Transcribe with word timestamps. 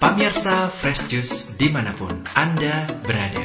Pemirsa 0.00 0.72
Fresh 0.72 1.12
Juice 1.12 1.52
di 1.60 1.68
mana 1.68 1.92
pun 1.92 2.24
Anda 2.32 2.88
berada. 3.04 3.44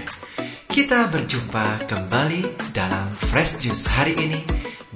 Kita 0.72 1.12
berjumpa 1.12 1.92
kembali 1.92 2.72
dalam 2.72 3.12
Fresh 3.20 3.68
Juice 3.68 3.92
hari 3.92 4.16
ini 4.16 4.48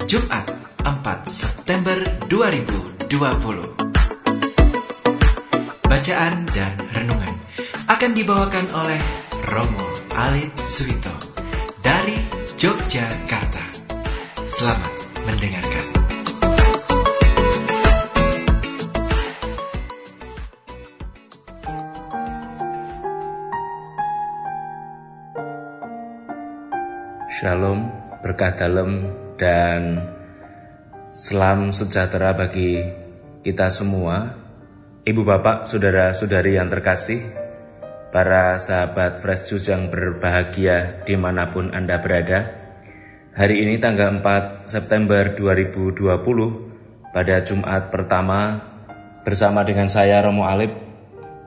Jumat 0.08 0.48
4 0.88 1.28
September 1.28 2.00
2020 2.32 3.04
Bacaan 5.84 6.48
dan 6.56 6.76
renungan 6.96 7.36
akan 7.92 8.12
dibawakan 8.16 8.68
oleh 8.80 9.02
Romo 9.52 9.92
Alit 10.16 10.56
Suito 10.64 11.12
dari 11.84 12.16
Yogyakarta. 12.64 13.92
Selamat 14.48 14.94
mendengarkan 15.28 15.95
Shalom, 27.36 27.92
berkah 28.24 28.56
dalam 28.56 29.12
dan 29.36 30.00
selam 31.12 31.68
sejahtera 31.76 32.32
bagi 32.32 32.80
kita 33.44 33.68
semua. 33.68 34.40
Ibu 35.04 35.20
bapak, 35.28 35.68
saudara-saudari 35.68 36.56
yang 36.56 36.72
terkasih, 36.72 37.20
para 38.16 38.56
sahabat 38.56 39.20
Fresh 39.20 39.52
Juice 39.52 39.68
yang 39.68 39.92
berbahagia 39.92 41.04
di 41.04 41.20
mana 41.20 41.52
pun 41.52 41.76
Anda 41.76 42.00
berada. 42.00 42.56
Hari 43.36 43.68
ini 43.68 43.84
tanggal 43.84 44.16
4 44.24 44.64
September 44.72 45.36
2020 45.36 46.08
pada 47.12 47.36
Jumat 47.44 47.92
pertama 47.92 48.64
bersama 49.28 49.68
dengan 49.68 49.92
saya 49.92 50.24
Romo 50.24 50.48
Alip 50.48 50.72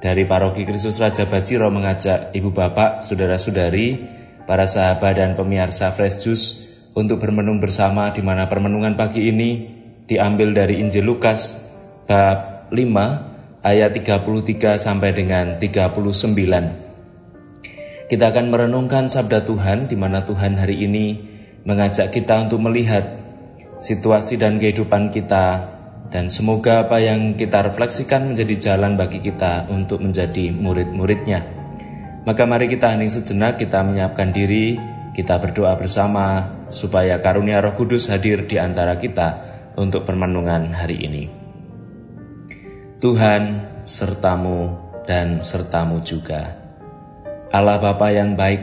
dari 0.04 0.28
Paroki 0.28 0.68
Kristus 0.68 1.00
Raja 1.00 1.24
Baciro 1.24 1.72
mengajak 1.72 2.36
ibu 2.36 2.52
bapak, 2.52 3.00
saudara-saudari, 3.00 4.17
para 4.48 4.64
sahabat 4.64 5.20
dan 5.20 5.36
pemirsa 5.36 5.92
Fresh 5.92 6.24
Juice 6.24 6.64
untuk 6.96 7.20
bermenung 7.20 7.60
bersama 7.60 8.08
di 8.08 8.24
mana 8.24 8.48
permenungan 8.48 8.96
pagi 8.96 9.28
ini 9.28 9.68
diambil 10.08 10.56
dari 10.56 10.80
Injil 10.80 11.04
Lukas 11.04 11.68
bab 12.08 12.72
5 12.72 13.60
ayat 13.60 13.92
33 13.92 14.80
sampai 14.80 15.12
dengan 15.12 15.60
39. 15.60 18.08
Kita 18.08 18.24
akan 18.32 18.46
merenungkan 18.48 19.12
sabda 19.12 19.44
Tuhan 19.44 19.92
di 19.92 19.96
mana 20.00 20.24
Tuhan 20.24 20.56
hari 20.56 20.88
ini 20.88 21.20
mengajak 21.68 22.08
kita 22.08 22.48
untuk 22.48 22.64
melihat 22.64 23.04
situasi 23.76 24.40
dan 24.40 24.56
kehidupan 24.56 25.12
kita 25.12 25.76
dan 26.08 26.32
semoga 26.32 26.88
apa 26.88 27.04
yang 27.04 27.36
kita 27.36 27.68
refleksikan 27.68 28.32
menjadi 28.32 28.72
jalan 28.72 28.96
bagi 28.96 29.20
kita 29.20 29.68
untuk 29.68 30.00
menjadi 30.00 30.48
murid-muridnya. 30.56 31.57
Maka 32.28 32.44
mari 32.44 32.68
kita 32.68 32.92
hening 32.92 33.08
sejenak, 33.08 33.56
kita 33.56 33.80
menyiapkan 33.80 34.36
diri, 34.36 34.76
kita 35.16 35.40
berdoa 35.40 35.72
bersama 35.80 36.44
supaya 36.68 37.16
karunia 37.24 37.64
Roh 37.64 37.72
Kudus 37.72 38.12
hadir 38.12 38.44
di 38.44 38.60
antara 38.60 39.00
kita 39.00 39.28
untuk 39.80 40.04
permenungan 40.04 40.76
hari 40.76 41.08
ini. 41.08 41.24
Tuhan 43.00 43.64
sertamu 43.80 44.76
dan 45.08 45.40
sertamu 45.40 46.04
juga. 46.04 46.52
Allah 47.48 47.80
Bapa 47.80 48.12
yang 48.12 48.36
baik, 48.36 48.60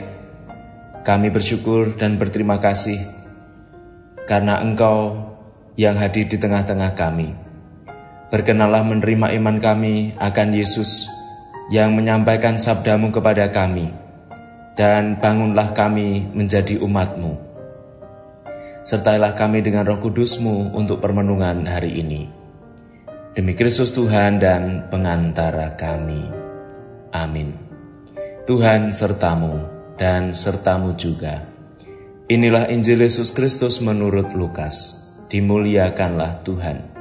kami 1.02 1.34
bersyukur 1.34 1.98
dan 1.98 2.22
berterima 2.22 2.62
kasih 2.62 3.02
karena 4.30 4.62
Engkau 4.62 5.26
yang 5.74 5.98
hadir 5.98 6.30
di 6.30 6.38
tengah-tengah 6.38 6.94
kami. 6.94 7.34
Berkenalah 8.30 8.86
menerima 8.86 9.34
iman 9.42 9.58
kami 9.58 10.14
akan 10.22 10.54
Yesus 10.54 11.15
yang 11.74 11.98
menyampaikan 11.98 12.60
sabdamu 12.60 13.10
kepada 13.10 13.50
kami, 13.50 13.90
dan 14.78 15.18
bangunlah 15.18 15.74
kami 15.74 16.30
menjadi 16.36 16.78
umatmu. 16.78 17.38
Sertailah 18.86 19.34
kami 19.34 19.66
dengan 19.66 19.82
roh 19.90 19.98
kudusmu 19.98 20.78
untuk 20.78 21.02
permenungan 21.02 21.66
hari 21.66 22.06
ini. 22.06 22.30
Demi 23.34 23.58
Kristus 23.58 23.92
Tuhan 23.92 24.38
dan 24.38 24.88
pengantara 24.94 25.74
kami. 25.74 26.22
Amin. 27.10 27.58
Tuhan 28.46 28.94
sertamu 28.94 29.66
dan 29.98 30.38
sertamu 30.38 30.94
juga. 30.94 31.50
Inilah 32.30 32.70
Injil 32.70 33.02
Yesus 33.02 33.34
Kristus 33.34 33.82
menurut 33.82 34.38
Lukas. 34.38 35.02
Dimuliakanlah 35.34 36.46
Tuhan. 36.46 36.95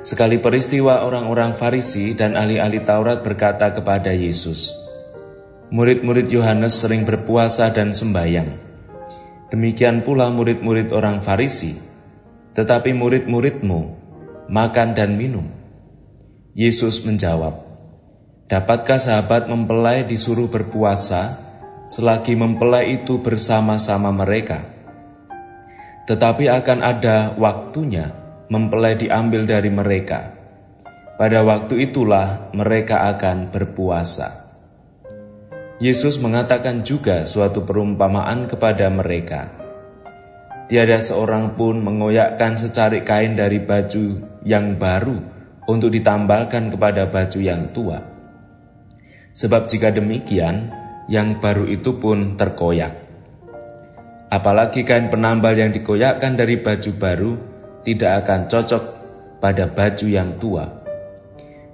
Sekali 0.00 0.40
peristiwa 0.40 1.04
orang-orang 1.04 1.60
Farisi 1.60 2.16
dan 2.16 2.32
ahli-ahli 2.32 2.80
Taurat 2.88 3.20
berkata 3.20 3.68
kepada 3.68 4.08
Yesus, 4.16 4.72
Murid-murid 5.68 6.32
Yohanes 6.32 6.72
sering 6.72 7.04
berpuasa 7.04 7.68
dan 7.68 7.92
sembahyang. 7.92 8.48
Demikian 9.52 10.00
pula 10.00 10.32
murid-murid 10.32 10.88
orang 10.90 11.20
Farisi, 11.20 11.76
tetapi 12.56 12.96
murid-muridmu 12.96 13.80
makan 14.48 14.96
dan 14.96 15.20
minum. 15.20 15.46
Yesus 16.56 17.04
menjawab, 17.04 17.70
Dapatkah 18.50 18.98
sahabat 18.98 19.46
mempelai 19.46 20.02
disuruh 20.02 20.50
berpuasa 20.50 21.38
selagi 21.86 22.34
mempelai 22.34 22.98
itu 22.98 23.22
bersama-sama 23.22 24.10
mereka? 24.10 24.66
Tetapi 26.10 26.50
akan 26.50 26.78
ada 26.82 27.36
waktunya 27.38 28.19
mempelai 28.50 28.98
diambil 28.98 29.46
dari 29.46 29.70
mereka. 29.70 30.34
Pada 31.14 31.46
waktu 31.46 31.86
itulah 31.86 32.50
mereka 32.50 33.06
akan 33.14 33.54
berpuasa. 33.54 34.50
Yesus 35.78 36.18
mengatakan 36.18 36.82
juga 36.82 37.22
suatu 37.24 37.64
perumpamaan 37.64 38.50
kepada 38.50 38.90
mereka. 38.90 39.48
Tiada 40.66 40.98
seorang 41.00 41.56
pun 41.56 41.80
mengoyakkan 41.80 42.58
secarik 42.58 43.06
kain 43.06 43.38
dari 43.38 43.62
baju 43.62 44.18
yang 44.44 44.76
baru 44.76 45.18
untuk 45.70 45.94
ditambalkan 45.94 46.74
kepada 46.74 47.08
baju 47.08 47.40
yang 47.40 47.70
tua. 47.70 48.02
Sebab 49.30 49.70
jika 49.70 49.94
demikian, 49.94 50.74
yang 51.10 51.38
baru 51.42 51.66
itu 51.66 51.98
pun 51.98 52.38
terkoyak. 52.38 52.94
Apalagi 54.30 54.86
kain 54.86 55.10
penambal 55.10 55.58
yang 55.58 55.74
dikoyakkan 55.74 56.38
dari 56.38 56.62
baju 56.62 56.90
baru 56.94 57.32
tidak 57.84 58.24
akan 58.26 58.46
cocok 58.48 58.82
pada 59.40 59.72
baju 59.72 60.06
yang 60.06 60.36
tua. 60.36 60.68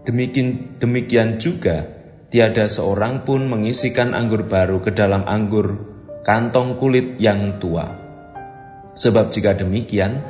Demikian, 0.07 0.79
demikian 0.79 1.43
juga, 1.43 1.83
tiada 2.31 2.71
seorang 2.71 3.27
pun 3.27 3.51
mengisikan 3.51 4.15
anggur 4.15 4.47
baru 4.47 4.79
ke 4.79 4.95
dalam 4.95 5.27
anggur 5.27 5.83
kantong 6.23 6.79
kulit 6.79 7.19
yang 7.19 7.59
tua. 7.59 7.91
Sebab 8.95 9.35
jika 9.35 9.59
demikian, 9.59 10.23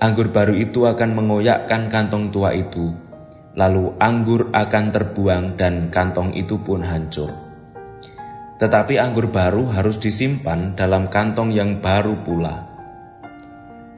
anggur 0.00 0.32
baru 0.32 0.56
itu 0.56 0.88
akan 0.88 1.12
mengoyakkan 1.12 1.92
kantong 1.92 2.32
tua 2.32 2.56
itu, 2.56 2.96
lalu 3.52 3.92
anggur 4.00 4.48
akan 4.56 4.84
terbuang 4.96 5.60
dan 5.60 5.92
kantong 5.92 6.32
itu 6.32 6.56
pun 6.64 6.80
hancur. 6.80 7.30
Tetapi 8.58 8.98
anggur 8.98 9.30
baru 9.30 9.70
harus 9.70 10.00
disimpan 10.02 10.74
dalam 10.74 11.06
kantong 11.12 11.54
yang 11.54 11.78
baru 11.78 12.18
pula 12.26 12.67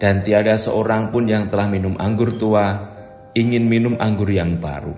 dan 0.00 0.25
tiada 0.25 0.56
seorang 0.56 1.12
pun 1.12 1.28
yang 1.28 1.53
telah 1.53 1.69
minum 1.69 1.94
anggur 2.00 2.41
tua 2.41 2.88
ingin 3.37 3.69
minum 3.69 3.94
anggur 4.00 4.33
yang 4.33 4.59
baru. 4.59 4.97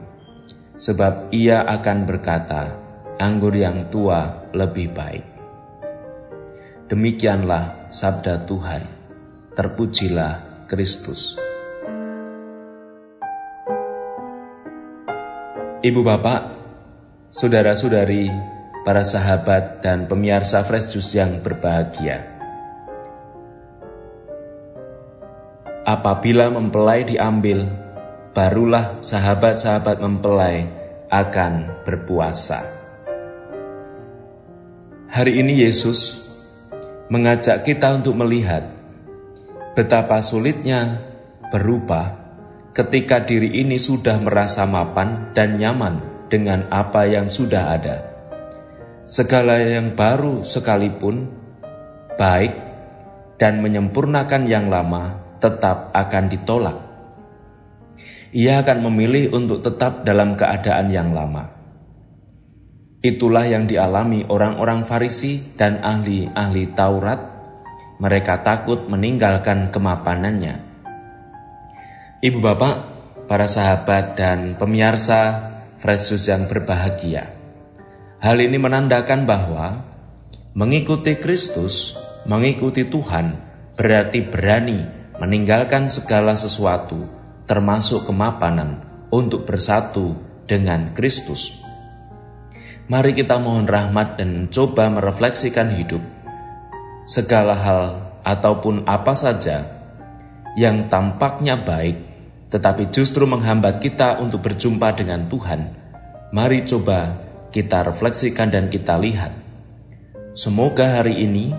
Sebab 0.79 1.35
ia 1.35 1.67
akan 1.67 2.09
berkata, 2.09 2.63
anggur 3.19 3.53
yang 3.53 3.91
tua 3.91 4.49
lebih 4.55 4.95
baik. 4.95 5.27
Demikianlah 6.89 7.91
sabda 7.93 8.47
Tuhan. 8.47 8.83
Terpujilah 9.53 10.65
Kristus. 10.65 11.37
Ibu 15.83 16.01
bapak, 16.07 16.41
saudara-saudari, 17.29 18.31
para 18.87 19.03
sahabat 19.03 19.83
dan 19.83 20.07
pemirsa 20.07 20.63
Fresh 20.63 20.95
Juice 20.95 21.19
yang 21.19 21.43
berbahagia. 21.43 22.42
Apabila 25.83 26.47
mempelai 26.47 27.03
diambil, 27.03 27.67
barulah 28.31 29.03
sahabat-sahabat 29.03 29.99
mempelai 29.99 30.71
akan 31.11 31.83
berpuasa. 31.83 32.63
Hari 35.11 35.43
ini 35.43 35.67
Yesus 35.67 36.23
mengajak 37.11 37.67
kita 37.67 37.99
untuk 37.99 38.15
melihat 38.15 38.63
betapa 39.75 40.23
sulitnya 40.23 41.03
berubah 41.51 42.15
ketika 42.79 43.19
diri 43.19 43.51
ini 43.51 43.75
sudah 43.75 44.23
merasa 44.23 44.63
mapan 44.71 45.35
dan 45.35 45.59
nyaman 45.59 45.99
dengan 46.31 46.71
apa 46.71 47.11
yang 47.11 47.27
sudah 47.27 47.75
ada. 47.75 47.97
Segala 49.03 49.59
yang 49.59 49.99
baru 49.99 50.47
sekalipun 50.47 51.27
baik 52.15 52.55
dan 53.35 53.59
menyempurnakan 53.59 54.47
yang 54.47 54.71
lama 54.71 55.32
tetap 55.43 55.91
akan 55.91 56.25
ditolak. 56.31 56.79
ia 58.33 58.65
akan 58.65 58.89
memilih 58.89 59.35
untuk 59.37 59.61
tetap 59.61 60.09
dalam 60.09 60.39
keadaan 60.41 60.89
yang 60.89 61.13
lama. 61.13 61.53
Itulah 63.05 63.45
yang 63.45 63.69
dialami 63.69 64.25
orang-orang 64.25 64.89
Farisi 64.89 65.53
dan 65.59 65.83
ahli-ahli 65.85 66.73
Taurat. 66.73 67.21
Mereka 68.01 68.41
takut 68.41 68.89
meninggalkan 68.89 69.69
kemapanannya. 69.69 70.55
Ibu 72.23 72.39
bapak, 72.39 72.77
para 73.27 73.51
sahabat 73.51 74.15
dan 74.15 74.55
pemirsa 74.55 75.51
Fresh 75.83 76.15
yang 76.31 76.47
berbahagia. 76.47 77.35
Hal 78.23 78.39
ini 78.39 78.55
menandakan 78.55 79.27
bahwa 79.27 79.83
mengikuti 80.55 81.19
Kristus, 81.19 81.99
mengikuti 82.23 82.87
Tuhan, 82.87 83.35
berarti 83.75 84.23
berani 84.23 85.02
meninggalkan 85.21 85.93
segala 85.93 86.37
sesuatu, 86.39 87.09
termasuk 87.45 88.09
kemapanan, 88.09 88.85
untuk 89.13 89.45
bersatu 89.45 90.17
dengan 90.49 90.97
Kristus. 90.97 91.61
Mari 92.89 93.13
kita 93.13 93.37
mohon 93.37 93.69
rahmat 93.69 94.17
dan 94.17 94.49
coba 94.49 94.89
merefleksikan 94.89 95.73
hidup. 95.77 96.01
Segala 97.05 97.53
hal 97.53 97.85
ataupun 98.25 98.89
apa 98.89 99.13
saja 99.13 99.69
yang 100.57 100.89
tampaknya 100.89 101.61
baik 101.61 102.13
tetapi 102.53 102.93
justru 102.93 103.25
menghambat 103.25 103.81
kita 103.81 104.21
untuk 104.21 104.45
berjumpa 104.45 104.93
dengan 104.93 105.25
Tuhan, 105.25 105.73
mari 106.37 106.69
coba 106.69 107.17
kita 107.49 107.81
refleksikan 107.89 108.53
dan 108.53 108.69
kita 108.69 109.01
lihat. 109.01 109.33
Semoga 110.37 111.01
hari 111.01 111.25
ini, 111.25 111.57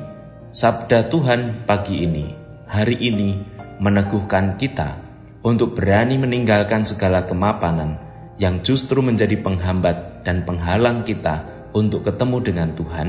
sabda 0.54 1.10
Tuhan 1.10 1.66
pagi 1.66 2.06
ini, 2.06 2.43
hari 2.74 2.98
ini 2.98 3.38
meneguhkan 3.78 4.58
kita 4.58 4.98
untuk 5.46 5.78
berani 5.78 6.18
meninggalkan 6.18 6.82
segala 6.82 7.22
kemapanan 7.22 8.02
yang 8.42 8.66
justru 8.66 8.98
menjadi 9.06 9.38
penghambat 9.46 10.26
dan 10.26 10.42
penghalang 10.42 11.06
kita 11.06 11.46
untuk 11.78 12.02
ketemu 12.02 12.42
dengan 12.42 12.74
Tuhan, 12.74 13.08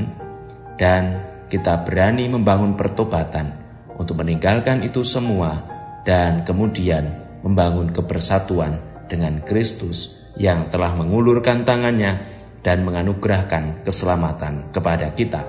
dan 0.76 1.24
kita 1.48 1.80
berani 1.80 2.28
membangun 2.28 2.76
pertobatan 2.76 3.56
untuk 3.96 4.20
meninggalkan 4.20 4.84
itu 4.84 5.00
semua, 5.00 5.64
dan 6.04 6.44
kemudian 6.44 7.24
membangun 7.40 7.88
kebersatuan 7.88 8.76
dengan 9.08 9.40
Kristus 9.48 10.28
yang 10.36 10.68
telah 10.68 10.92
mengulurkan 10.92 11.64
tangannya 11.64 12.20
dan 12.60 12.84
menganugerahkan 12.84 13.80
keselamatan 13.80 14.68
kepada 14.76 15.08
kita. 15.16 15.40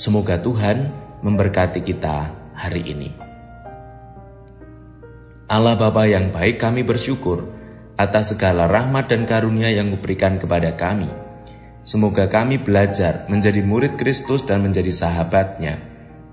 Semoga 0.00 0.40
Tuhan 0.40 0.88
memberkati 1.20 1.84
kita 1.84 2.39
hari 2.60 2.84
ini. 2.84 3.08
Allah 5.48 5.74
Bapa 5.74 6.04
yang 6.04 6.30
baik 6.30 6.60
kami 6.60 6.84
bersyukur 6.84 7.48
atas 7.96 8.36
segala 8.36 8.68
rahmat 8.68 9.08
dan 9.08 9.24
karunia 9.24 9.72
yang 9.72 9.90
diberikan 9.90 10.36
kepada 10.36 10.76
kami. 10.76 11.08
Semoga 11.80 12.28
kami 12.28 12.60
belajar 12.60 13.24
menjadi 13.32 13.64
murid 13.64 13.96
Kristus 13.96 14.44
dan 14.44 14.60
menjadi 14.60 14.92
sahabatnya 14.92 15.80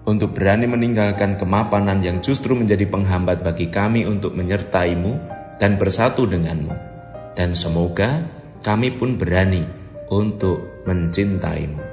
untuk 0.07 0.38
berani 0.38 0.69
meninggalkan 0.69 1.35
kemapanan 1.35 2.00
yang 2.00 2.24
justru 2.24 2.53
menjadi 2.53 2.88
penghambat 2.88 3.44
bagi 3.44 3.68
kami 3.73 4.07
untuk 4.07 4.38
menyertaimu 4.38 5.18
dan 5.59 5.75
bersatu 5.75 6.23
denganmu. 6.23 6.75
Dan 7.33 7.57
semoga 7.57 8.23
kami 8.62 8.95
pun 8.95 9.19
berani 9.19 9.68
untuk 10.13 10.85
mencintaimu. 10.88 11.83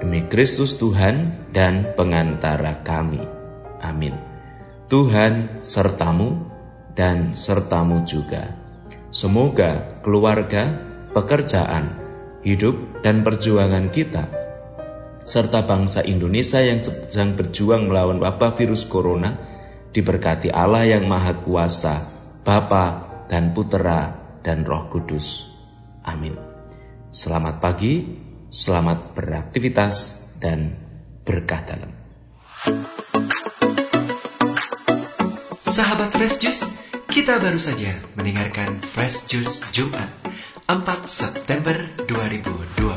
Demi 0.00 0.28
Kristus 0.28 0.76
Tuhan 0.76 1.48
dan 1.52 1.96
pengantara 1.96 2.80
kami. 2.84 3.35
Amin. 3.86 4.18
Tuhan 4.90 5.62
sertamu 5.62 6.42
dan 6.98 7.38
sertamu 7.38 8.02
juga. 8.02 8.50
Semoga 9.14 10.02
keluarga, 10.02 10.74
pekerjaan, 11.14 11.94
hidup, 12.42 13.02
dan 13.06 13.22
perjuangan 13.22 13.86
kita 13.94 14.46
serta 15.26 15.66
bangsa 15.66 16.06
Indonesia 16.06 16.62
yang 16.62 16.78
sedang 16.78 17.34
berjuang 17.34 17.90
melawan 17.90 18.22
wabah 18.22 18.54
virus 18.54 18.86
corona, 18.86 19.34
diberkati 19.90 20.54
Allah 20.54 20.86
yang 20.86 21.10
Maha 21.10 21.42
Kuasa, 21.42 21.98
Bapa 22.46 22.86
dan 23.26 23.50
Putera 23.50 24.14
dan 24.46 24.62
Roh 24.62 24.86
Kudus. 24.86 25.50
Amin. 26.06 26.38
Selamat 27.10 27.58
pagi, 27.58 28.06
selamat 28.46 29.18
beraktivitas 29.18 29.94
dan 30.38 30.78
berkah 31.26 31.66
dalam. 31.66 31.90
Sahabat 35.76 36.08
Fresh 36.08 36.40
Juice, 36.40 36.64
kita 37.04 37.36
baru 37.36 37.60
saja 37.60 38.00
mendengarkan 38.16 38.80
Fresh 38.80 39.28
Juice 39.28 39.60
Jumat 39.76 40.08
4 40.72 40.80
September 41.04 41.76
2020. 42.08 42.96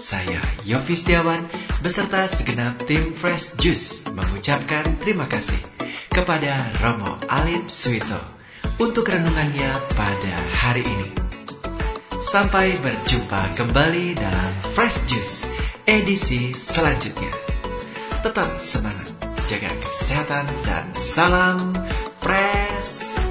Saya 0.00 0.40
Yofi 0.64 0.96
Setiawan 0.96 1.44
beserta 1.84 2.24
segenap 2.24 2.80
tim 2.88 3.12
Fresh 3.12 3.60
Juice 3.60 4.08
mengucapkan 4.16 4.96
terima 5.04 5.28
kasih 5.28 5.60
kepada 6.08 6.72
Romo 6.80 7.20
Alip 7.28 7.68
Suito 7.68 8.16
untuk 8.80 9.12
renungannya 9.12 9.76
pada 9.92 10.34
hari 10.56 10.88
ini. 10.88 11.12
Sampai 12.24 12.80
berjumpa 12.80 13.60
kembali 13.60 14.16
dalam 14.16 14.52
Fresh 14.72 15.04
Juice 15.04 15.44
edisi 15.84 16.56
selanjutnya. 16.56 17.28
Tetap 18.24 18.56
semangat, 18.64 19.21
jaga 19.52 19.68
kesehatan 19.84 20.48
dan 20.64 20.86
salam 20.96 21.60
fresh. 22.16 23.21